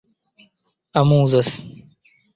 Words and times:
amuzas 0.99 1.51